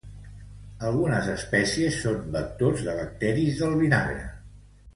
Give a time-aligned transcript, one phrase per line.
[0.87, 4.25] Algunes espècies són vectors de bacteris del vinagre.